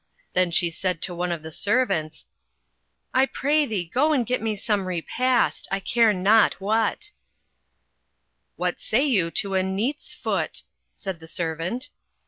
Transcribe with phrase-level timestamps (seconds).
[0.33, 2.25] Then she said to one of the ser vants—
[3.13, 5.67] "1 pray thee go and get me some repast.
[5.69, 7.11] I care not what."
[8.55, 10.63] "What say you to a neat's foot?"
[10.95, 11.91] said the servant.